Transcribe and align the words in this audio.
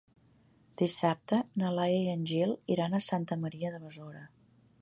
Dissabte 0.81 1.41
na 1.63 1.69
Laia 1.79 2.01
i 2.07 2.09
en 2.15 2.25
Gil 2.31 2.57
iran 2.77 2.97
a 2.97 3.05
Santa 3.13 3.41
Maria 3.47 3.75
de 3.77 3.83
Besora. 3.87 4.29